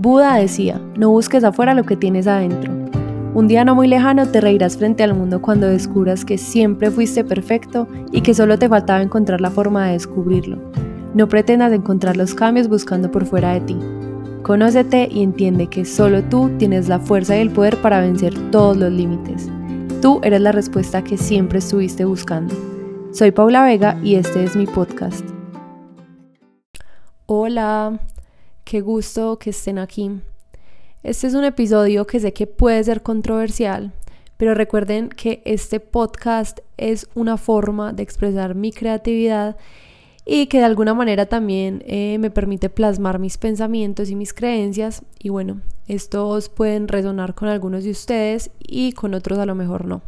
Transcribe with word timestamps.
Buda 0.00 0.36
decía, 0.36 0.80
no 0.96 1.10
busques 1.10 1.42
afuera 1.42 1.74
lo 1.74 1.82
que 1.82 1.96
tienes 1.96 2.28
adentro. 2.28 2.72
Un 3.34 3.48
día 3.48 3.64
no 3.64 3.74
muy 3.74 3.88
lejano 3.88 4.28
te 4.28 4.40
reirás 4.40 4.76
frente 4.76 5.02
al 5.02 5.12
mundo 5.12 5.42
cuando 5.42 5.66
descubras 5.66 6.24
que 6.24 6.38
siempre 6.38 6.92
fuiste 6.92 7.24
perfecto 7.24 7.88
y 8.12 8.20
que 8.20 8.32
solo 8.32 8.60
te 8.60 8.68
faltaba 8.68 9.02
encontrar 9.02 9.40
la 9.40 9.50
forma 9.50 9.86
de 9.86 9.94
descubrirlo. 9.94 10.58
No 11.14 11.28
pretendas 11.28 11.72
encontrar 11.72 12.16
los 12.16 12.32
cambios 12.32 12.68
buscando 12.68 13.10
por 13.10 13.26
fuera 13.26 13.54
de 13.54 13.60
ti. 13.62 13.76
Conócete 14.44 15.08
y 15.10 15.24
entiende 15.24 15.66
que 15.66 15.84
solo 15.84 16.22
tú 16.22 16.48
tienes 16.58 16.88
la 16.88 17.00
fuerza 17.00 17.36
y 17.36 17.40
el 17.40 17.50
poder 17.50 17.76
para 17.78 18.00
vencer 18.00 18.34
todos 18.52 18.76
los 18.76 18.92
límites. 18.92 19.50
Tú 20.00 20.20
eres 20.22 20.40
la 20.40 20.52
respuesta 20.52 21.02
que 21.02 21.16
siempre 21.16 21.58
estuviste 21.58 22.04
buscando. 22.04 22.54
Soy 23.10 23.32
Paula 23.32 23.64
Vega 23.64 23.98
y 24.04 24.14
este 24.14 24.44
es 24.44 24.54
mi 24.54 24.66
podcast. 24.66 25.24
Hola, 27.26 27.98
qué 28.68 28.82
gusto 28.82 29.38
que 29.38 29.48
estén 29.48 29.78
aquí. 29.78 30.10
Este 31.02 31.26
es 31.26 31.32
un 31.32 31.44
episodio 31.44 32.06
que 32.06 32.20
sé 32.20 32.34
que 32.34 32.46
puede 32.46 32.84
ser 32.84 33.02
controversial, 33.02 33.94
pero 34.36 34.52
recuerden 34.52 35.08
que 35.08 35.40
este 35.46 35.80
podcast 35.80 36.58
es 36.76 37.08
una 37.14 37.38
forma 37.38 37.94
de 37.94 38.02
expresar 38.02 38.54
mi 38.54 38.70
creatividad 38.70 39.56
y 40.26 40.48
que 40.48 40.58
de 40.58 40.64
alguna 40.66 40.92
manera 40.92 41.24
también 41.24 41.82
eh, 41.86 42.18
me 42.20 42.30
permite 42.30 42.68
plasmar 42.68 43.18
mis 43.18 43.38
pensamientos 43.38 44.10
y 44.10 44.14
mis 44.14 44.34
creencias 44.34 45.02
y 45.18 45.30
bueno, 45.30 45.62
estos 45.86 46.50
pueden 46.50 46.88
resonar 46.88 47.34
con 47.34 47.48
algunos 47.48 47.84
de 47.84 47.90
ustedes 47.92 48.50
y 48.58 48.92
con 48.92 49.14
otros 49.14 49.38
a 49.38 49.46
lo 49.46 49.54
mejor 49.54 49.86
no. 49.86 50.02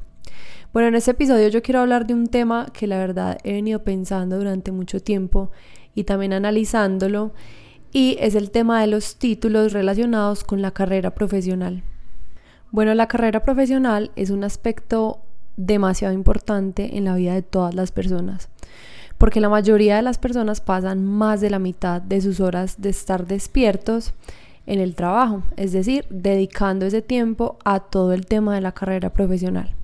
Bueno, 0.75 0.89
en 0.89 0.97
este 0.97 1.13
episodio 1.13 1.49
yo 1.49 1.63
quiero 1.63 1.81
hablar 1.81 2.07
de 2.07 2.13
un 2.13 2.27
tema 2.27 2.67
que 2.75 2.87
la 2.87 2.99
verdad 2.99 3.39
he 3.43 3.55
venido 3.55 3.85
pensando 3.85 4.37
durante 4.37 4.71
mucho 4.71 5.01
tiempo 5.01 5.51
y 5.95 6.05
también 6.05 6.35
analizándolo 6.35 7.33
y 7.93 8.17
es 8.21 8.35
el 8.35 8.51
tema 8.51 8.81
de 8.81 8.87
los 8.87 9.17
títulos 9.17 9.73
relacionados 9.73 10.45
con 10.45 10.63
la 10.63 10.71
carrera 10.71 11.15
profesional. 11.15 11.83
Bueno, 12.71 12.95
la 12.95 13.09
carrera 13.09 13.43
profesional 13.43 14.11
es 14.17 14.31
un 14.31 14.45
aspecto 14.45 15.21
demasiado 15.57 16.15
importante 16.15 16.97
en 16.97 17.05
la 17.05 17.17
vida 17.17 17.35
de 17.35 17.43
todas 17.43 17.75
las 17.75 17.93
personas 17.93 18.49
porque 19.21 19.43
la 19.43 19.51
mayoría 19.51 19.97
de 19.97 20.03
las 20.03 20.17
personas 20.17 20.63
pasan 20.63 21.05
más 21.05 21.43
de 21.43 21.51
la 21.51 21.59
mitad 21.59 22.01
de 22.01 22.23
sus 22.23 22.41
horas 22.41 22.81
de 22.81 22.89
estar 22.89 23.27
despiertos 23.27 24.15
en 24.65 24.81
el 24.81 24.95
trabajo, 24.95 25.43
es 25.59 25.73
decir, 25.73 26.07
dedicando 26.09 26.87
ese 26.87 27.03
tiempo 27.03 27.59
a 27.67 27.81
todo 27.81 28.15
el 28.15 28.25
tema 28.25 28.55
de 28.55 28.63
la 28.63 28.73
carrera 28.73 29.13
profesional. 29.13 29.75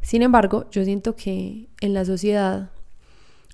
Sin 0.00 0.22
embargo, 0.22 0.66
yo 0.72 0.82
siento 0.82 1.14
que 1.14 1.68
en 1.80 1.94
la 1.94 2.04
sociedad, 2.04 2.70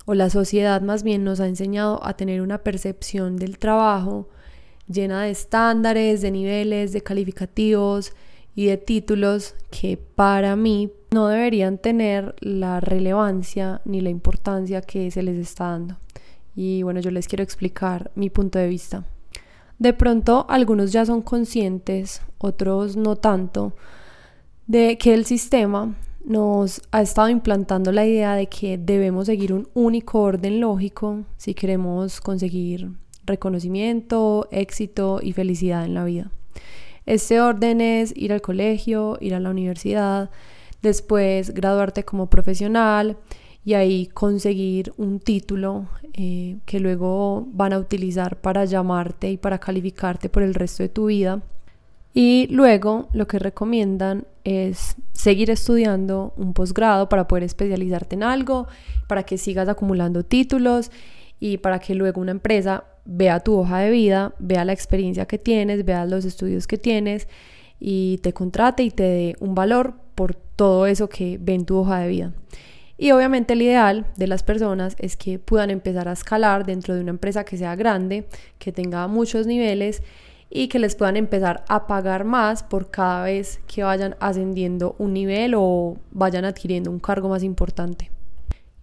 o 0.06 0.14
la 0.14 0.30
sociedad 0.30 0.80
más 0.80 1.02
bien 1.02 1.24
nos 1.24 1.40
ha 1.40 1.46
enseñado 1.46 2.04
a 2.04 2.14
tener 2.14 2.40
una 2.40 2.58
percepción 2.58 3.36
del 3.36 3.58
trabajo 3.58 4.28
llena 4.88 5.22
de 5.22 5.30
estándares, 5.30 6.22
de 6.22 6.30
niveles, 6.30 6.92
de 6.92 7.02
calificativos 7.02 8.12
y 8.54 8.66
de 8.66 8.76
títulos 8.76 9.54
que 9.70 9.96
para 9.96 10.56
mí 10.56 10.90
no 11.10 11.28
deberían 11.28 11.78
tener 11.78 12.34
la 12.40 12.80
relevancia 12.80 13.82
ni 13.84 14.00
la 14.00 14.10
importancia 14.10 14.80
que 14.80 15.10
se 15.10 15.22
les 15.22 15.36
está 15.36 15.70
dando. 15.70 15.98
Y 16.54 16.82
bueno, 16.82 17.00
yo 17.00 17.10
les 17.10 17.28
quiero 17.28 17.44
explicar 17.44 18.10
mi 18.14 18.30
punto 18.30 18.58
de 18.58 18.68
vista. 18.68 19.04
De 19.78 19.92
pronto 19.92 20.46
algunos 20.48 20.92
ya 20.92 21.04
son 21.04 21.20
conscientes, 21.20 22.22
otros 22.38 22.96
no 22.96 23.16
tanto, 23.16 23.74
de 24.66 24.96
que 24.96 25.12
el 25.12 25.26
sistema 25.26 25.94
nos 26.26 26.82
ha 26.90 27.02
estado 27.02 27.28
implantando 27.28 27.92
la 27.92 28.04
idea 28.04 28.34
de 28.34 28.48
que 28.48 28.78
debemos 28.78 29.26
seguir 29.26 29.52
un 29.52 29.68
único 29.74 30.20
orden 30.20 30.60
lógico 30.60 31.24
si 31.36 31.54
queremos 31.54 32.20
conseguir 32.20 32.90
reconocimiento, 33.24 34.48
éxito 34.50 35.20
y 35.22 35.32
felicidad 35.32 35.84
en 35.84 35.94
la 35.94 36.04
vida. 36.04 36.30
Este 37.06 37.40
orden 37.40 37.80
es 37.80 38.12
ir 38.16 38.32
al 38.32 38.42
colegio, 38.42 39.16
ir 39.20 39.34
a 39.34 39.40
la 39.40 39.50
universidad, 39.50 40.30
después 40.82 41.54
graduarte 41.54 42.04
como 42.04 42.28
profesional 42.28 43.16
y 43.64 43.74
ahí 43.74 44.06
conseguir 44.06 44.92
un 44.96 45.20
título 45.20 45.86
eh, 46.12 46.58
que 46.66 46.80
luego 46.80 47.46
van 47.52 47.72
a 47.72 47.78
utilizar 47.78 48.40
para 48.40 48.64
llamarte 48.64 49.30
y 49.30 49.36
para 49.36 49.58
calificarte 49.58 50.28
por 50.28 50.42
el 50.42 50.54
resto 50.54 50.82
de 50.82 50.88
tu 50.88 51.06
vida. 51.06 51.40
Y 52.18 52.46
luego 52.50 53.10
lo 53.12 53.26
que 53.26 53.38
recomiendan 53.38 54.26
es 54.42 54.96
seguir 55.12 55.50
estudiando 55.50 56.32
un 56.38 56.54
posgrado 56.54 57.10
para 57.10 57.28
poder 57.28 57.44
especializarte 57.44 58.14
en 58.14 58.22
algo, 58.22 58.68
para 59.06 59.24
que 59.24 59.36
sigas 59.36 59.68
acumulando 59.68 60.24
títulos 60.24 60.90
y 61.40 61.58
para 61.58 61.78
que 61.78 61.94
luego 61.94 62.22
una 62.22 62.30
empresa 62.30 62.84
vea 63.04 63.40
tu 63.40 63.58
hoja 63.58 63.80
de 63.80 63.90
vida, 63.90 64.34
vea 64.38 64.64
la 64.64 64.72
experiencia 64.72 65.26
que 65.26 65.36
tienes, 65.36 65.84
vea 65.84 66.06
los 66.06 66.24
estudios 66.24 66.66
que 66.66 66.78
tienes 66.78 67.28
y 67.78 68.16
te 68.22 68.32
contrate 68.32 68.82
y 68.82 68.90
te 68.90 69.02
dé 69.02 69.36
un 69.40 69.54
valor 69.54 69.92
por 70.14 70.34
todo 70.34 70.86
eso 70.86 71.10
que 71.10 71.36
ve 71.38 71.52
en 71.52 71.66
tu 71.66 71.76
hoja 71.76 71.98
de 71.98 72.08
vida. 72.08 72.32
Y 72.96 73.10
obviamente 73.10 73.52
el 73.52 73.60
ideal 73.60 74.06
de 74.16 74.26
las 74.26 74.42
personas 74.42 74.96
es 74.98 75.18
que 75.18 75.38
puedan 75.38 75.68
empezar 75.68 76.08
a 76.08 76.12
escalar 76.12 76.64
dentro 76.64 76.94
de 76.94 77.02
una 77.02 77.10
empresa 77.10 77.44
que 77.44 77.58
sea 77.58 77.76
grande, 77.76 78.26
que 78.58 78.72
tenga 78.72 79.06
muchos 79.06 79.46
niveles 79.46 80.02
y 80.50 80.68
que 80.68 80.78
les 80.78 80.96
puedan 80.96 81.16
empezar 81.16 81.64
a 81.68 81.86
pagar 81.86 82.24
más 82.24 82.62
por 82.62 82.90
cada 82.90 83.24
vez 83.24 83.60
que 83.66 83.82
vayan 83.82 84.16
ascendiendo 84.20 84.94
un 84.98 85.12
nivel 85.12 85.54
o 85.56 85.96
vayan 86.12 86.44
adquiriendo 86.44 86.90
un 86.90 87.00
cargo 87.00 87.28
más 87.28 87.42
importante. 87.42 88.10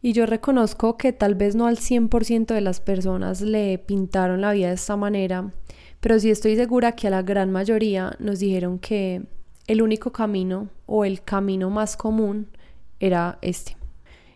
Y 0.01 0.11
yo 0.11 0.25
reconozco 0.25 0.97
que 0.97 1.13
tal 1.13 1.35
vez 1.35 1.55
no 1.55 1.65
al 1.65 1.77
100% 1.77 2.47
de 2.47 2.61
las 2.61 2.81
personas 2.81 3.39
le 3.39 3.77
pintaron 3.77 4.41
la 4.41 4.51
vida 4.51 4.67
de 4.67 4.73
esta 4.73 4.97
manera, 4.97 5.53
pero 6.01 6.19
sí 6.19 6.29
estoy 6.29 6.57
segura 6.57 6.91
que 6.91 7.07
a 7.07 7.09
la 7.09 7.21
gran 7.21 7.51
mayoría 7.51 8.13
nos 8.19 8.39
dijeron 8.39 8.79
que 8.79 9.23
el 9.67 9.81
único 9.81 10.11
camino 10.11 10.67
o 10.85 11.05
el 11.05 11.23
camino 11.23 11.69
más 11.69 11.95
común 11.95 12.49
era 12.99 13.37
este. 13.41 13.77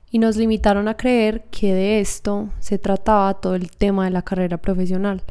Y 0.09 0.19
nos 0.19 0.37
limitaron 0.37 0.87
a 0.87 0.95
creer 0.95 1.43
que 1.51 1.73
de 1.73 1.99
esto 1.99 2.49
se 2.59 2.77
trataba 2.77 3.33
todo 3.33 3.55
el 3.55 3.71
tema 3.71 4.05
de 4.05 4.11
la 4.11 4.21
carrera 4.21 4.57
profesional, 4.57 5.21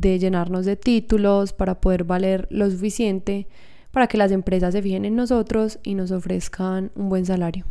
de 0.00 0.18
llenarnos 0.18 0.66
de 0.66 0.76
títulos 0.76 1.52
para 1.52 1.80
poder 1.80 2.04
valer 2.04 2.46
lo 2.50 2.70
suficiente 2.70 3.46
para 3.90 4.06
que 4.08 4.18
las 4.18 4.30
empresas 4.30 4.74
se 4.74 4.82
fijen 4.82 5.06
en 5.06 5.16
nosotros 5.16 5.78
y 5.82 5.94
nos 5.94 6.10
ofrezcan 6.10 6.90
un 6.94 7.08
buen 7.08 7.24
salario. 7.24 7.64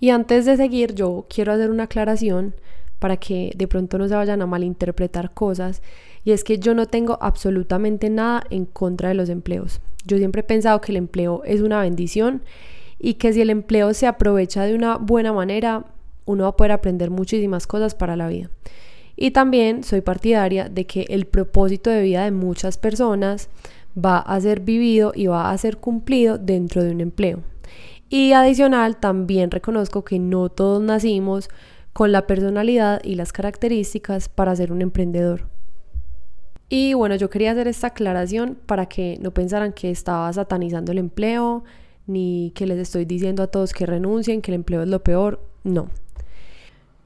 Y 0.00 0.10
antes 0.10 0.46
de 0.46 0.56
seguir, 0.56 0.94
yo 0.94 1.26
quiero 1.28 1.52
hacer 1.52 1.70
una 1.70 1.84
aclaración 1.84 2.54
para 2.98 3.16
que 3.18 3.52
de 3.54 3.68
pronto 3.68 3.98
no 3.98 4.08
se 4.08 4.14
vayan 4.14 4.40
a 4.42 4.46
malinterpretar 4.46 5.34
cosas. 5.34 5.82
Y 6.24 6.32
es 6.32 6.44
que 6.44 6.58
yo 6.58 6.74
no 6.74 6.86
tengo 6.86 7.18
absolutamente 7.20 8.08
nada 8.08 8.44
en 8.50 8.64
contra 8.64 9.10
de 9.10 9.14
los 9.14 9.28
empleos. 9.28 9.80
Yo 10.06 10.16
siempre 10.16 10.40
he 10.40 10.44
pensado 10.44 10.80
que 10.80 10.92
el 10.92 10.96
empleo 10.96 11.42
es 11.44 11.60
una 11.60 11.80
bendición 11.80 12.42
y 12.98 13.14
que 13.14 13.32
si 13.32 13.40
el 13.40 13.50
empleo 13.50 13.92
se 13.92 14.06
aprovecha 14.06 14.64
de 14.64 14.74
una 14.74 14.96
buena 14.96 15.32
manera, 15.32 15.84
uno 16.24 16.44
va 16.44 16.50
a 16.50 16.56
poder 16.56 16.72
aprender 16.72 17.10
muchísimas 17.10 17.66
cosas 17.66 17.94
para 17.94 18.16
la 18.16 18.28
vida. 18.28 18.50
Y 19.20 19.32
también 19.32 19.82
soy 19.82 20.00
partidaria 20.00 20.68
de 20.68 20.86
que 20.86 21.04
el 21.08 21.26
propósito 21.26 21.90
de 21.90 22.02
vida 22.02 22.22
de 22.22 22.30
muchas 22.30 22.78
personas 22.78 23.48
va 23.98 24.18
a 24.18 24.40
ser 24.40 24.60
vivido 24.60 25.10
y 25.12 25.26
va 25.26 25.50
a 25.50 25.58
ser 25.58 25.78
cumplido 25.78 26.38
dentro 26.38 26.84
de 26.84 26.92
un 26.92 27.00
empleo. 27.00 27.40
Y 28.08 28.30
adicional, 28.30 28.96
también 28.96 29.50
reconozco 29.50 30.04
que 30.04 30.20
no 30.20 30.50
todos 30.50 30.80
nacimos 30.80 31.48
con 31.92 32.12
la 32.12 32.28
personalidad 32.28 33.00
y 33.02 33.16
las 33.16 33.32
características 33.32 34.28
para 34.28 34.54
ser 34.54 34.70
un 34.70 34.82
emprendedor. 34.82 35.48
Y 36.68 36.94
bueno, 36.94 37.16
yo 37.16 37.28
quería 37.28 37.50
hacer 37.50 37.66
esta 37.66 37.88
aclaración 37.88 38.56
para 38.66 38.86
que 38.86 39.18
no 39.20 39.32
pensaran 39.32 39.72
que 39.72 39.90
estaba 39.90 40.32
satanizando 40.32 40.92
el 40.92 40.98
empleo, 40.98 41.64
ni 42.06 42.52
que 42.54 42.68
les 42.68 42.78
estoy 42.78 43.04
diciendo 43.04 43.42
a 43.42 43.48
todos 43.48 43.72
que 43.72 43.84
renuncien, 43.84 44.42
que 44.42 44.52
el 44.52 44.56
empleo 44.56 44.82
es 44.82 44.88
lo 44.88 45.02
peor. 45.02 45.42
No. 45.64 45.88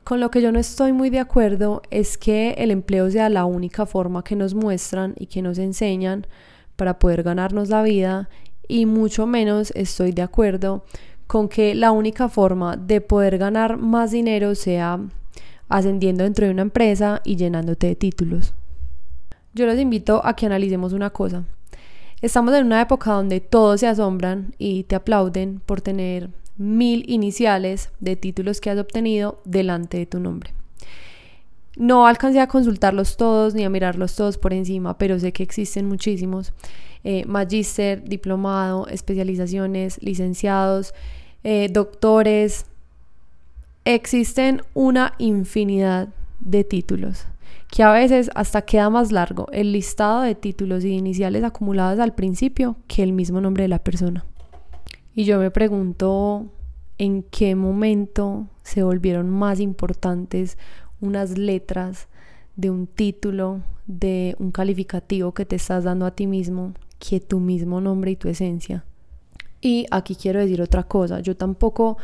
Con 0.05 0.19
lo 0.19 0.31
que 0.31 0.43
yo 0.43 0.51
no 0.51 0.59
estoy 0.59 0.93
muy 0.93 1.11
de 1.11 1.21
acuerdo 1.21 1.81
es 1.91 2.19
que 2.19 2.53
el 2.59 2.73
empleo 2.73 3.09
sea 3.11 3.29
la 3.29 3.45
única 3.45 3.87
forma 3.87 4.25
que 4.25 4.35
nos 4.35 4.53
muestran 4.55 5.15
y 5.17 5.27
que 5.27 5.43
nos 5.43 5.59
enseñan 5.59 6.27
para 6.75 6.99
poder 6.99 7.23
ganarnos 7.23 7.69
la 7.69 7.83
vida 7.83 8.29
y 8.67 8.87
mucho 8.87 9.27
menos 9.27 9.73
estoy 9.77 10.11
de 10.13 10.23
acuerdo 10.23 10.85
con 11.29 11.49
que 11.49 11.77
la 11.77 11.93
única 11.93 12.29
forma 12.29 12.77
de 12.77 13.01
poder 13.01 13.39
ganar 13.39 13.77
más 13.77 14.11
dinero 14.11 14.57
sea 14.57 14.99
ascendiendo 15.69 16.25
dentro 16.25 16.47
de 16.47 16.53
una 16.53 16.63
empresa 16.63 17.21
y 17.25 17.37
llenándote 17.37 17.87
de 17.87 17.95
títulos. 17.95 18.55
Yo 19.55 19.67
los 19.67 19.79
invito 19.79 20.21
a 20.25 20.35
que 20.35 20.47
analicemos 20.47 20.93
una 20.93 21.11
cosa. 21.11 21.45
Estamos 22.21 22.55
en 22.55 22.67
una 22.67 22.81
época 22.81 23.13
donde 23.13 23.41
todos 23.41 23.81
se 23.81 23.87
asombran 23.87 24.55
y 24.59 24.83
te 24.85 24.97
aplauden 24.97 25.61
por 25.65 25.81
tener 25.81 26.31
mil 26.63 27.05
iniciales 27.09 27.91
de 28.01 28.17
títulos 28.17 28.61
que 28.61 28.71
has 28.71 28.79
obtenido 28.79 29.41
delante 29.45 29.99
de 29.99 30.07
tu 30.07 30.21
nombre. 30.21 30.55
No 31.77 32.07
alcancé 32.07 32.41
a 32.41 32.47
consultarlos 32.47 33.17
todos 33.17 33.55
ni 33.55 33.65
a 33.65 33.71
mirarlos 33.71 34.15
todos 34.15 34.39
por 34.39 34.53
encima, 34.53 34.99
pero 34.99 35.19
sé 35.19 35.33
que 35.33 35.43
existen 35.43 35.87
muchísimos. 35.87 36.53
Eh, 37.05 37.25
magíster, 37.27 38.05
diplomado, 38.05 38.87
especializaciones, 38.87 40.01
licenciados, 40.03 40.95
eh, 41.45 41.69
doctores. 41.71 42.67
Existen 43.85 44.63
una 44.75 45.15
infinidad 45.19 46.09
de 46.41 46.63
títulos 46.63 47.27
que 47.73 47.83
a 47.83 47.91
veces 47.91 48.31
hasta 48.35 48.63
queda 48.63 48.91
más 48.91 49.13
largo 49.13 49.47
el 49.51 49.73
listado 49.73 50.21
de 50.21 50.35
títulos 50.35 50.85
y 50.85 50.91
iniciales 50.91 51.43
acumulados 51.43 51.99
al 52.01 52.15
principio 52.15 52.77
que 52.87 53.03
el 53.03 53.15
mismo 53.15 53.41
nombre 53.41 53.65
de 53.65 53.69
la 53.69 53.79
persona. 53.79 54.27
Y 55.15 55.25
yo 55.25 55.39
me 55.39 55.51
pregunto 55.51 56.47
en 56.99 57.23
qué 57.23 57.55
momento 57.55 58.49
se 58.63 58.83
volvieron 58.83 59.29
más 59.29 59.61
importantes 59.61 60.57
unas 61.01 61.37
letras 61.37 62.09
de 62.57 62.71
un 62.71 62.87
título, 62.87 63.61
de 63.87 64.37
un 64.39 64.53
calificativo 64.53 65.35
que 65.35 65.45
te 65.45 65.57
estás 65.57 65.85
dando 65.85 66.07
a 66.07 66.15
ti 66.15 66.27
mismo, 66.27 66.73
que 66.99 67.21
tu 67.21 67.41
mismo 67.41 67.81
nombre 67.81 68.13
y 68.13 68.17
tu 68.17 68.29
esencia. 68.29 68.85
Y 69.61 69.87
aquí 69.91 70.17
quiero 70.17 70.41
decir 70.41 70.63
otra 70.63 70.85
cosa, 70.85 71.21
yo 71.21 71.37
tampoco 71.37 71.99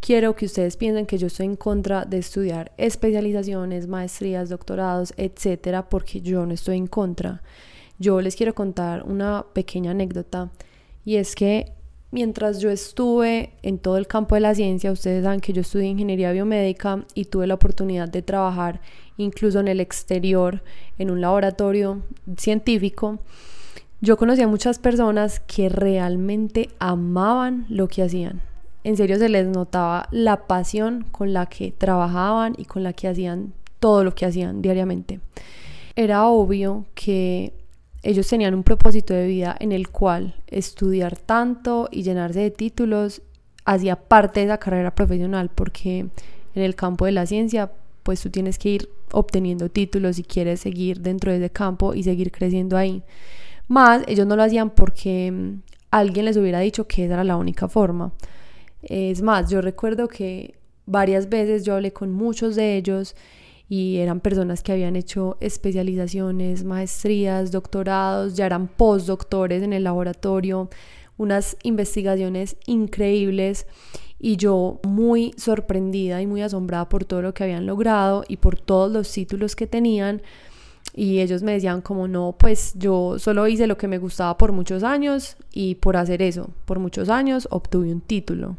quiero 0.00 0.36
que 0.36 0.46
ustedes 0.46 0.76
piensen 0.76 1.06
que 1.06 1.18
yo 1.18 1.26
estoy 1.26 1.46
en 1.46 1.56
contra 1.56 2.04
de 2.04 2.18
estudiar 2.18 2.72
especializaciones, 2.76 3.88
maestrías, 3.88 4.48
doctorados, 4.48 5.12
etcétera, 5.16 5.88
porque 5.88 6.20
yo 6.20 6.46
no 6.46 6.54
estoy 6.54 6.76
en 6.76 6.86
contra. 6.86 7.42
Yo 7.98 8.20
les 8.20 8.36
quiero 8.36 8.54
contar 8.54 9.02
una 9.04 9.46
pequeña 9.52 9.90
anécdota 9.90 10.50
y 11.04 11.16
es 11.16 11.34
que 11.34 11.72
mientras 12.12 12.60
yo 12.60 12.70
estuve 12.70 13.54
en 13.62 13.78
todo 13.78 13.96
el 13.96 14.06
campo 14.06 14.36
de 14.36 14.42
la 14.42 14.54
ciencia, 14.54 14.92
ustedes 14.92 15.24
saben 15.24 15.40
que 15.40 15.52
yo 15.52 15.62
estudié 15.62 15.88
ingeniería 15.88 16.30
biomédica 16.30 17.04
y 17.14 17.24
tuve 17.24 17.48
la 17.48 17.54
oportunidad 17.54 18.08
de 18.08 18.22
trabajar 18.22 18.80
incluso 19.16 19.58
en 19.58 19.66
el 19.66 19.80
exterior, 19.80 20.62
en 20.98 21.10
un 21.10 21.20
laboratorio 21.20 22.02
científico. 22.36 23.18
Yo 24.00 24.16
conocí 24.16 24.42
a 24.42 24.48
muchas 24.48 24.78
personas 24.78 25.40
que 25.40 25.68
realmente 25.68 26.70
amaban 26.78 27.66
lo 27.68 27.88
que 27.88 28.02
hacían 28.02 28.40
en 28.84 28.96
serio 28.96 29.18
se 29.18 29.28
les 29.28 29.46
notaba 29.46 30.08
la 30.10 30.46
pasión 30.46 31.06
con 31.12 31.32
la 31.32 31.46
que 31.46 31.72
trabajaban 31.72 32.54
y 32.58 32.64
con 32.64 32.82
la 32.82 32.92
que 32.92 33.08
hacían 33.08 33.52
todo 33.78 34.04
lo 34.04 34.14
que 34.14 34.26
hacían 34.26 34.62
diariamente. 34.62 35.20
Era 35.94 36.26
obvio 36.26 36.86
que 36.94 37.52
ellos 38.02 38.26
tenían 38.28 38.54
un 38.54 38.62
propósito 38.62 39.14
de 39.14 39.26
vida 39.26 39.56
en 39.60 39.72
el 39.72 39.88
cual 39.88 40.34
estudiar 40.48 41.16
tanto 41.16 41.88
y 41.90 42.02
llenarse 42.02 42.40
de 42.40 42.50
títulos 42.50 43.22
hacía 43.64 43.96
parte 43.96 44.40
de 44.40 44.46
esa 44.46 44.58
carrera 44.58 44.94
profesional 44.94 45.50
porque 45.54 46.06
en 46.54 46.62
el 46.62 46.74
campo 46.74 47.06
de 47.06 47.12
la 47.12 47.26
ciencia 47.26 47.70
pues 48.02 48.20
tú 48.20 48.30
tienes 48.30 48.58
que 48.58 48.70
ir 48.70 48.88
obteniendo 49.12 49.68
títulos 49.68 50.16
si 50.16 50.24
quieres 50.24 50.60
seguir 50.60 51.00
dentro 51.00 51.30
de 51.30 51.38
ese 51.38 51.50
campo 51.50 51.94
y 51.94 52.02
seguir 52.02 52.32
creciendo 52.32 52.76
ahí. 52.76 53.02
Más 53.68 54.02
ellos 54.08 54.26
no 54.26 54.34
lo 54.34 54.42
hacían 54.42 54.70
porque 54.70 55.30
mm, 55.30 55.62
alguien 55.90 56.24
les 56.24 56.36
hubiera 56.36 56.58
dicho 56.60 56.88
que 56.88 57.04
esa 57.04 57.14
era 57.14 57.24
la 57.24 57.36
única 57.36 57.68
forma. 57.68 58.12
Es 58.82 59.22
más, 59.22 59.48
yo 59.48 59.60
recuerdo 59.60 60.08
que 60.08 60.56
varias 60.86 61.28
veces 61.28 61.64
yo 61.64 61.74
hablé 61.74 61.92
con 61.92 62.10
muchos 62.10 62.56
de 62.56 62.76
ellos 62.76 63.14
y 63.72 63.96
eran 64.00 64.20
personas 64.20 64.62
que 64.62 64.72
habían 64.72 64.96
hecho 64.96 65.38
especializaciones, 65.40 66.62
maestrías, 66.62 67.52
doctorados, 67.52 68.36
ya 68.36 68.44
eran 68.44 68.68
postdoctores 68.68 69.62
en 69.62 69.72
el 69.72 69.84
laboratorio, 69.84 70.68
unas 71.16 71.56
investigaciones 71.62 72.58
increíbles 72.66 73.66
y 74.18 74.36
yo 74.36 74.78
muy 74.86 75.32
sorprendida 75.38 76.20
y 76.20 76.26
muy 76.26 76.42
asombrada 76.42 76.90
por 76.90 77.06
todo 77.06 77.22
lo 77.22 77.32
que 77.32 77.44
habían 77.44 77.64
logrado 77.64 78.24
y 78.28 78.36
por 78.36 78.60
todos 78.60 78.92
los 78.92 79.10
títulos 79.10 79.56
que 79.56 79.66
tenían. 79.66 80.20
Y 80.94 81.20
ellos 81.20 81.42
me 81.42 81.52
decían 81.52 81.80
como 81.80 82.08
no, 82.08 82.36
pues 82.38 82.74
yo 82.76 83.18
solo 83.18 83.48
hice 83.48 83.66
lo 83.66 83.78
que 83.78 83.88
me 83.88 83.96
gustaba 83.96 84.36
por 84.36 84.52
muchos 84.52 84.82
años 84.82 85.38
y 85.50 85.76
por 85.76 85.96
hacer 85.96 86.20
eso, 86.20 86.50
por 86.66 86.78
muchos 86.78 87.08
años 87.08 87.48
obtuve 87.50 87.90
un 87.90 88.02
título. 88.02 88.58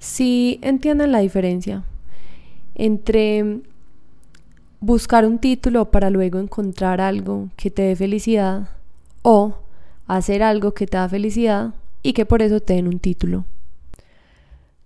Si 0.00 0.58
entienden 0.60 1.12
la 1.12 1.20
diferencia 1.20 1.84
entre 2.74 3.60
buscar 4.80 5.26
un 5.26 5.38
título 5.38 5.90
para 5.90 6.10
luego 6.10 6.38
encontrar 6.38 7.00
algo 7.00 7.48
que 7.56 7.70
te 7.70 7.82
dé 7.82 7.96
felicidad 7.96 8.68
o 9.22 9.58
hacer 10.06 10.42
algo 10.42 10.72
que 10.72 10.86
te 10.86 10.96
da 10.96 11.08
felicidad 11.08 11.74
y 12.02 12.12
que 12.12 12.26
por 12.26 12.42
eso 12.42 12.60
te 12.60 12.74
den 12.74 12.88
un 12.88 12.98
título. 12.98 13.44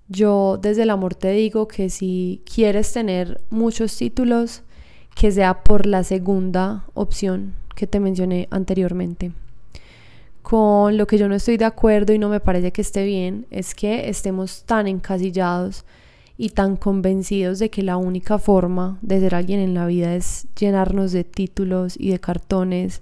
Yo 0.08 0.58
desde 0.60 0.82
el 0.82 0.90
amor 0.90 1.14
te 1.14 1.30
digo 1.30 1.68
que 1.68 1.88
si 1.88 2.42
quieres 2.52 2.92
tener 2.92 3.40
muchos 3.50 3.96
títulos, 3.96 4.62
que 5.14 5.30
sea 5.30 5.62
por 5.62 5.86
la 5.86 6.02
segunda 6.02 6.84
opción 6.94 7.54
que 7.76 7.86
te 7.86 8.00
mencioné 8.00 8.48
anteriormente 8.50 9.32
con 10.44 10.98
lo 10.98 11.06
que 11.06 11.16
yo 11.16 11.26
no 11.26 11.34
estoy 11.34 11.56
de 11.56 11.64
acuerdo 11.64 12.12
y 12.12 12.18
no 12.18 12.28
me 12.28 12.38
parece 12.38 12.70
que 12.70 12.82
esté 12.82 13.06
bien 13.06 13.46
es 13.50 13.74
que 13.74 14.10
estemos 14.10 14.64
tan 14.64 14.86
encasillados 14.86 15.86
y 16.36 16.50
tan 16.50 16.76
convencidos 16.76 17.58
de 17.58 17.70
que 17.70 17.82
la 17.82 17.96
única 17.96 18.38
forma 18.38 18.98
de 19.02 19.20
ser 19.20 19.34
alguien 19.34 19.60
en 19.60 19.74
la 19.74 19.86
vida 19.86 20.14
es 20.14 20.46
llenarnos 20.58 21.12
de 21.12 21.24
títulos 21.24 21.94
y 21.98 22.10
de 22.10 22.18
cartones, 22.18 23.00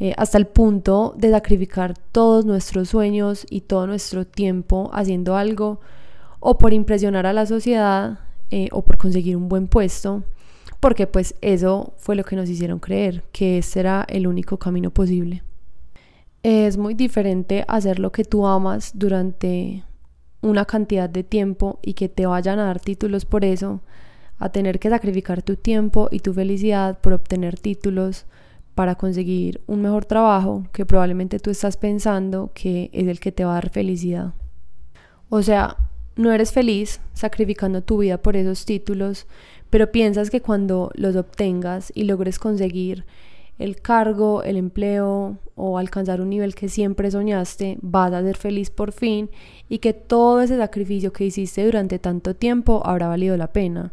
eh, 0.00 0.12
hasta 0.16 0.38
el 0.38 0.46
punto 0.46 1.14
de 1.16 1.30
sacrificar 1.30 1.94
todos 2.12 2.44
nuestros 2.44 2.88
sueños 2.88 3.46
y 3.48 3.62
todo 3.62 3.86
nuestro 3.86 4.26
tiempo 4.26 4.90
haciendo 4.92 5.36
algo 5.36 5.80
o 6.40 6.58
por 6.58 6.72
impresionar 6.72 7.26
a 7.26 7.32
la 7.32 7.46
sociedad 7.46 8.18
eh, 8.50 8.68
o 8.72 8.82
por 8.82 8.98
conseguir 8.98 9.36
un 9.36 9.48
buen 9.48 9.66
puesto, 9.66 10.22
porque 10.78 11.06
pues 11.06 11.34
eso 11.40 11.94
fue 11.96 12.16
lo 12.16 12.24
que 12.24 12.36
nos 12.36 12.48
hicieron 12.48 12.78
creer, 12.78 13.24
que 13.32 13.58
ese 13.58 13.80
era 13.80 14.04
el 14.08 14.26
único 14.26 14.58
camino 14.58 14.90
posible. 14.90 15.42
Es 16.42 16.76
muy 16.76 16.94
diferente 16.94 17.64
hacer 17.68 17.98
lo 17.98 18.12
que 18.12 18.24
tú 18.24 18.46
amas 18.46 18.92
durante 18.94 19.82
una 20.44 20.64
cantidad 20.64 21.08
de 21.08 21.24
tiempo 21.24 21.78
y 21.82 21.94
que 21.94 22.08
te 22.08 22.26
vayan 22.26 22.58
a 22.58 22.64
dar 22.64 22.80
títulos 22.80 23.24
por 23.24 23.44
eso, 23.44 23.80
a 24.38 24.50
tener 24.50 24.78
que 24.78 24.90
sacrificar 24.90 25.42
tu 25.42 25.56
tiempo 25.56 26.08
y 26.10 26.20
tu 26.20 26.34
felicidad 26.34 26.98
por 27.00 27.14
obtener 27.14 27.58
títulos 27.58 28.26
para 28.74 28.96
conseguir 28.96 29.60
un 29.66 29.82
mejor 29.82 30.04
trabajo 30.04 30.64
que 30.72 30.84
probablemente 30.84 31.38
tú 31.38 31.50
estás 31.50 31.76
pensando 31.76 32.50
que 32.54 32.90
es 32.92 33.06
el 33.06 33.20
que 33.20 33.32
te 33.32 33.44
va 33.44 33.52
a 33.52 33.54
dar 33.54 33.70
felicidad. 33.70 34.34
O 35.28 35.42
sea, 35.42 35.76
no 36.16 36.32
eres 36.32 36.52
feliz 36.52 37.00
sacrificando 37.12 37.82
tu 37.82 37.98
vida 37.98 38.18
por 38.18 38.36
esos 38.36 38.64
títulos, 38.64 39.26
pero 39.70 39.90
piensas 39.90 40.30
que 40.30 40.42
cuando 40.42 40.90
los 40.94 41.16
obtengas 41.16 41.90
y 41.94 42.04
logres 42.04 42.38
conseguir 42.38 43.04
el 43.58 43.80
cargo, 43.80 44.42
el 44.42 44.56
empleo 44.56 45.38
o 45.54 45.78
alcanzar 45.78 46.20
un 46.20 46.30
nivel 46.30 46.54
que 46.54 46.68
siempre 46.68 47.10
soñaste, 47.10 47.78
vas 47.80 48.12
a 48.12 48.22
ser 48.22 48.36
feliz 48.36 48.70
por 48.70 48.92
fin 48.92 49.30
y 49.68 49.78
que 49.78 49.92
todo 49.92 50.40
ese 50.42 50.56
sacrificio 50.56 51.12
que 51.12 51.24
hiciste 51.24 51.64
durante 51.64 51.98
tanto 51.98 52.34
tiempo 52.34 52.82
habrá 52.84 53.08
valido 53.08 53.36
la 53.36 53.52
pena. 53.52 53.92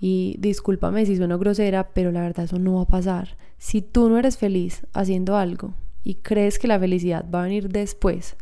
Y 0.00 0.36
discúlpame 0.38 1.04
si 1.06 1.16
sueno 1.16 1.38
grosera, 1.38 1.90
pero 1.92 2.10
la 2.10 2.22
verdad 2.22 2.46
eso 2.46 2.58
no 2.58 2.76
va 2.76 2.82
a 2.82 2.86
pasar. 2.86 3.36
Si 3.58 3.82
tú 3.82 4.08
no 4.08 4.18
eres 4.18 4.38
feliz 4.38 4.86
haciendo 4.94 5.36
algo 5.36 5.74
y 6.02 6.14
crees 6.14 6.58
que 6.58 6.68
la 6.68 6.80
felicidad 6.80 7.24
va 7.32 7.40
a 7.40 7.44
venir 7.44 7.68
después, 7.68 8.36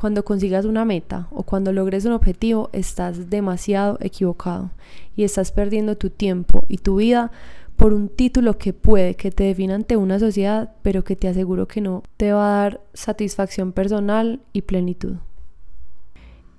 cuando 0.00 0.24
consigas 0.24 0.64
una 0.64 0.86
meta 0.86 1.28
o 1.30 1.42
cuando 1.42 1.72
logres 1.72 2.06
un 2.06 2.12
objetivo, 2.12 2.70
estás 2.72 3.28
demasiado 3.28 3.98
equivocado 4.00 4.70
y 5.14 5.24
estás 5.24 5.52
perdiendo 5.52 5.98
tu 5.98 6.08
tiempo 6.08 6.64
y 6.68 6.78
tu 6.78 6.96
vida 6.96 7.32
por 7.80 7.94
un 7.94 8.10
título 8.10 8.58
que 8.58 8.74
puede 8.74 9.14
que 9.14 9.30
te 9.30 9.44
defina 9.44 9.74
ante 9.74 9.96
una 9.96 10.18
sociedad, 10.18 10.74
pero 10.82 11.02
que 11.02 11.16
te 11.16 11.28
aseguro 11.28 11.66
que 11.66 11.80
no 11.80 12.02
te 12.18 12.30
va 12.30 12.44
a 12.44 12.62
dar 12.62 12.80
satisfacción 12.92 13.72
personal 13.72 14.40
y 14.52 14.60
plenitud. 14.62 15.14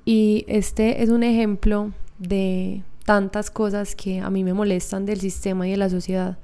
Y 0.03 0.45
este 0.47 1.03
es 1.03 1.09
un 1.09 1.21
ejemplo 1.21 1.91
de 2.17 2.81
tantas 3.05 3.51
cosas 3.51 3.95
que 3.95 4.19
a 4.19 4.31
mí 4.31 4.43
me 4.43 4.55
molestan 4.55 5.05
del 5.05 5.19
sistema 5.19 5.67
y 5.67 5.71
de 5.71 5.77
la 5.77 5.91
sociedad. 5.91 6.39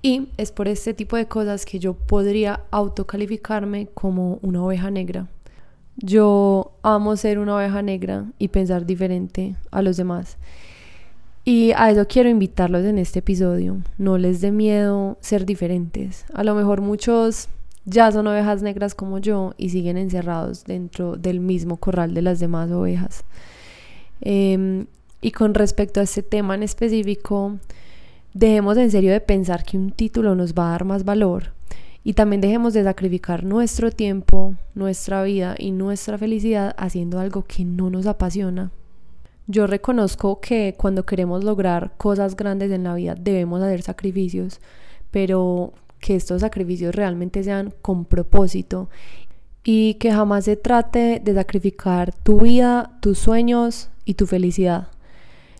Y 0.00 0.28
es 0.36 0.52
por 0.52 0.68
este 0.68 0.94
tipo 0.94 1.16
de 1.16 1.26
cosas 1.26 1.66
que 1.66 1.80
yo 1.80 1.94
podría 1.94 2.60
autocalificarme 2.70 3.88
como 3.94 4.38
una 4.42 4.62
oveja 4.62 4.92
negra. 4.92 5.26
Yo 5.96 6.70
amo 6.84 7.16
ser 7.16 7.40
una 7.40 7.56
oveja 7.56 7.82
negra 7.82 8.26
y 8.38 8.46
pensar 8.46 8.86
diferente 8.86 9.56
a 9.72 9.82
los 9.82 9.96
demás. 9.96 10.38
Y 11.48 11.72
a 11.76 11.90
eso 11.90 12.06
quiero 12.06 12.28
invitarlos 12.28 12.84
en 12.84 12.98
este 12.98 13.20
episodio. 13.20 13.78
No 13.96 14.18
les 14.18 14.42
dé 14.42 14.52
miedo 14.52 15.16
ser 15.22 15.46
diferentes. 15.46 16.26
A 16.34 16.44
lo 16.44 16.54
mejor 16.54 16.82
muchos 16.82 17.48
ya 17.86 18.12
son 18.12 18.26
ovejas 18.26 18.60
negras 18.60 18.94
como 18.94 19.16
yo 19.16 19.54
y 19.56 19.70
siguen 19.70 19.96
encerrados 19.96 20.64
dentro 20.64 21.16
del 21.16 21.40
mismo 21.40 21.78
corral 21.78 22.12
de 22.12 22.20
las 22.20 22.38
demás 22.38 22.70
ovejas. 22.70 23.24
Em, 24.20 24.88
y 25.22 25.30
con 25.30 25.54
respecto 25.54 26.00
a 26.00 26.02
este 26.02 26.22
tema 26.22 26.54
en 26.54 26.64
específico, 26.64 27.56
dejemos 28.34 28.76
en 28.76 28.90
serio 28.90 29.10
de 29.10 29.22
pensar 29.22 29.64
que 29.64 29.78
un 29.78 29.90
título 29.90 30.34
nos 30.34 30.52
va 30.52 30.68
a 30.68 30.72
dar 30.72 30.84
más 30.84 31.06
valor 31.06 31.54
y 32.04 32.12
también 32.12 32.42
dejemos 32.42 32.74
de 32.74 32.84
sacrificar 32.84 33.42
nuestro 33.42 33.90
tiempo, 33.90 34.54
nuestra 34.74 35.22
vida 35.22 35.54
y 35.58 35.70
nuestra 35.70 36.18
felicidad 36.18 36.74
haciendo 36.76 37.18
algo 37.18 37.46
que 37.46 37.64
no 37.64 37.88
nos 37.88 38.04
apasiona 38.04 38.70
yo 39.48 39.66
reconozco 39.66 40.40
que 40.40 40.74
cuando 40.76 41.06
queremos 41.06 41.42
lograr 41.42 41.92
cosas 41.96 42.36
grandes 42.36 42.70
en 42.70 42.84
la 42.84 42.94
vida 42.94 43.14
debemos 43.18 43.62
hacer 43.62 43.80
sacrificios, 43.80 44.60
pero 45.10 45.72
que 46.00 46.14
estos 46.14 46.42
sacrificios 46.42 46.94
realmente 46.94 47.42
sean 47.42 47.72
con 47.80 48.04
propósito 48.04 48.90
y 49.64 49.94
que 49.94 50.12
jamás 50.12 50.44
se 50.44 50.56
trate 50.56 51.20
de 51.24 51.34
sacrificar 51.34 52.14
tu 52.22 52.40
vida, 52.40 52.98
tus 53.00 53.18
sueños 53.18 53.88
y 54.04 54.14
tu 54.14 54.26
felicidad. 54.26 54.88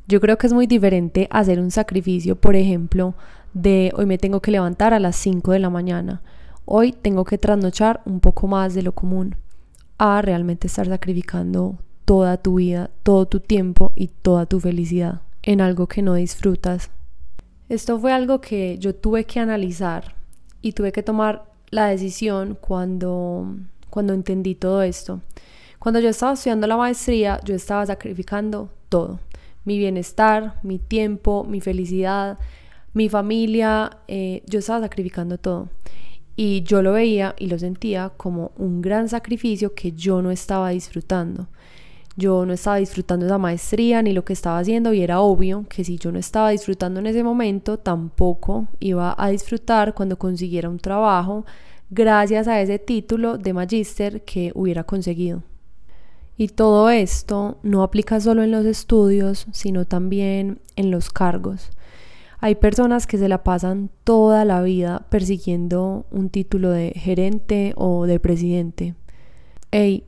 Yo 0.07 0.21
creo 0.21 0.37
que 0.37 0.47
es 0.47 0.53
muy 0.53 0.67
diferente 0.67 1.27
hacer 1.31 1.59
un 1.59 1.71
sacrificio, 1.71 2.37
por 2.37 2.57
ejemplo, 2.57 3.15
de 3.55 3.91
hoy 3.97 4.05
me 4.05 4.19
tengo 4.19 4.41
que 4.41 4.51
levantar 4.51 4.93
a 4.93 5.01
las 5.01 5.17
5 5.17 5.53
de 5.53 5.61
la 5.61 5.71
mañana, 5.71 6.21
hoy 6.67 6.93
tengo 6.93 7.25
que 7.25 7.39
trasnochar 7.39 8.03
un 8.05 8.21
poco 8.21 8.47
más 8.49 8.75
de 8.75 8.83
lo 8.83 8.93
común, 8.93 9.37
a 9.97 10.21
realmente 10.21 10.67
estar 10.67 10.87
sacrificando 10.87 11.79
toda 12.09 12.39
tu 12.39 12.55
vida, 12.55 12.89
todo 13.03 13.27
tu 13.27 13.39
tiempo 13.39 13.93
y 13.95 14.07
toda 14.07 14.47
tu 14.47 14.61
felicidad 14.61 15.21
en 15.43 15.61
algo 15.61 15.89
que 15.89 16.01
no 16.01 16.15
disfrutas. 16.15 16.91
Esto 17.69 18.01
fue 18.01 18.15
algo 18.15 18.41
que 18.41 18.79
yo 18.79 18.95
tuve 18.95 19.25
que 19.25 19.41
analizar 19.41 20.15
y 20.63 20.73
tuve 20.73 20.91
que 20.91 21.03
tomar 21.03 21.45
la 21.69 21.89
decisión 21.89 22.57
cuando, 22.59 23.55
cuando 23.91 24.15
entendí 24.15 24.55
todo 24.55 24.81
esto. 24.81 25.21
Cuando 25.79 26.01
yo 26.01 26.09
estaba 26.09 26.33
estudiando 26.33 26.67
la 26.67 26.79
maestría, 26.79 27.41
yo 27.45 27.55
estaba 27.55 27.85
sacrificando 27.85 28.71
todo. 28.89 29.21
Mi 29.67 29.77
bienestar, 29.77 30.61
mi 30.63 30.79
tiempo, 30.79 31.45
mi 31.45 31.61
felicidad, 31.61 32.39
mi 32.95 33.11
familia, 33.11 33.99
eh, 34.09 34.43
yo 34.47 34.61
estaba 34.61 34.81
sacrificando 34.81 35.37
todo. 35.37 35.69
Y 36.37 36.63
yo 36.63 36.81
lo 36.81 36.95
veía 36.95 37.35
y 37.39 37.49
lo 37.49 37.59
sentía 37.59 38.13
como 38.17 38.53
un 38.57 38.81
gran 38.81 39.11
sacrificio 39.11 39.75
que 39.75 39.93
yo 39.93 40.23
no 40.23 40.31
estaba 40.31 40.71
disfrutando. 40.71 41.49
Yo 42.19 42.45
no 42.45 42.53
estaba 42.53 42.79
disfrutando 42.79 43.27
esa 43.27 43.39
maestría 43.39 44.03
ni 44.03 44.13
lo 44.13 44.25
que 44.25 44.33
estaba 44.33 44.59
haciendo 44.59 44.93
y 44.93 45.03
era 45.03 45.21
obvio 45.21 45.67
que 45.69 45.85
si 45.85 45.99
yo 45.99 46.11
no 46.11 46.19
estaba 46.19 46.51
disfrutando 46.51 46.99
en 46.99 47.07
ese 47.07 47.23
momento, 47.23 47.79
tampoco 47.79 48.67
iba 48.81 49.15
a 49.17 49.29
disfrutar 49.29 49.95
cuando 49.95 50.19
consiguiera 50.19 50.69
un 50.69 50.81
trabajo 50.81 51.47
gracias 51.91 52.49
a 52.49 52.61
ese 52.61 52.81
título 52.81 53.39
de 53.39 53.53
magíster 53.53 54.25
que 54.25 54.51
hubiera 54.57 54.83
conseguido. 54.83 55.45
Y 56.37 56.49
todo 56.49 56.91
esto 56.91 57.59
no 57.63 57.85
aplica 57.85 58.19
solo 58.19 58.43
en 58.43 58.51
los 58.51 58.67
estudios, 58.67 59.47
sino 59.53 59.85
también 59.85 60.61
en 60.75 60.91
los 60.91 61.11
cargos. 61.11 61.71
Hay 62.41 62.57
personas 62.57 63.07
que 63.07 63.19
se 63.19 63.29
la 63.29 63.45
pasan 63.45 63.91
toda 64.03 64.45
la 64.45 64.61
vida 64.63 65.07
persiguiendo 65.09 66.05
un 66.11 66.31
título 66.31 66.71
de 66.71 66.95
gerente 66.97 67.75
o 67.77 68.07
de 68.07 68.19
presidente. 68.19 68.97
Ey, 69.71 70.03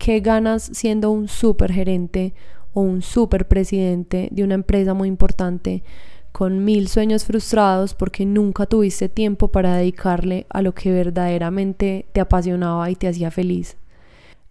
¿qué 0.00 0.20
ganas 0.20 0.62
siendo 0.72 1.10
un 1.10 1.28
super 1.28 1.70
gerente 1.70 2.32
o 2.72 2.80
un 2.80 3.02
super 3.02 3.46
presidente 3.46 4.28
de 4.32 4.42
una 4.42 4.54
empresa 4.54 4.94
muy 4.94 5.08
importante 5.08 5.84
con 6.32 6.64
mil 6.64 6.88
sueños 6.88 7.26
frustrados 7.26 7.92
porque 7.92 8.24
nunca 8.24 8.64
tuviste 8.64 9.10
tiempo 9.10 9.48
para 9.48 9.76
dedicarle 9.76 10.46
a 10.48 10.62
lo 10.62 10.74
que 10.74 10.90
verdaderamente 10.90 12.06
te 12.12 12.20
apasionaba 12.22 12.90
y 12.90 12.96
te 12.96 13.08
hacía 13.08 13.30
feliz? 13.30 13.76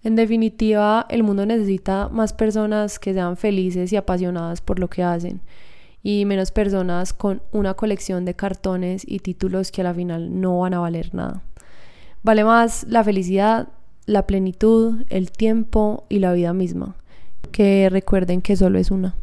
En 0.03 0.15
definitiva, 0.15 1.07
el 1.09 1.23
mundo 1.23 1.47
necesita 1.47 2.09
más 2.09 2.31
personas 2.31 2.99
que 2.99 3.13
sean 3.13 3.35
felices 3.35 3.91
y 3.91 3.95
apasionadas 3.95 4.61
por 4.61 4.77
lo 4.77 4.87
que 4.87 5.01
hacen 5.01 5.41
y 6.03 6.25
menos 6.25 6.51
personas 6.51 7.11
con 7.11 7.41
una 7.51 7.73
colección 7.73 8.23
de 8.23 8.35
cartones 8.35 9.01
y 9.05 9.19
títulos 9.19 9.71
que 9.71 9.81
a 9.81 9.85
la 9.85 9.95
final 9.95 10.39
no 10.39 10.59
van 10.59 10.75
a 10.75 10.79
valer 10.79 11.13
nada. 11.15 11.41
Vale 12.21 12.43
más 12.43 12.85
la 12.87 13.03
felicidad, 13.03 13.69
la 14.09 14.25
plenitud, 14.25 15.03
el 15.09 15.31
tiempo 15.31 16.05
y 16.09 16.17
la 16.17 16.33
vida 16.33 16.51
misma. 16.51 16.95
Que 17.51 17.89
recuerden 17.91 18.41
que 18.41 18.55
solo 18.55 18.79
es 18.79 18.89
una. 18.89 19.15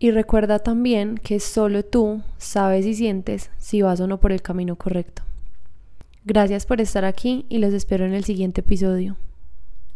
Y 0.00 0.10
recuerda 0.10 0.58
también 0.58 1.14
que 1.16 1.38
solo 1.38 1.84
tú 1.84 2.20
sabes 2.36 2.84
y 2.84 2.94
sientes 2.94 3.50
si 3.58 3.80
vas 3.80 4.00
o 4.00 4.08
no 4.08 4.18
por 4.18 4.32
el 4.32 4.42
camino 4.42 4.74
correcto. 4.74 5.22
Gracias 6.24 6.66
por 6.66 6.80
estar 6.80 7.04
aquí 7.04 7.46
y 7.48 7.58
los 7.58 7.72
espero 7.72 8.04
en 8.04 8.12
el 8.12 8.24
siguiente 8.24 8.62
episodio. 8.62 9.16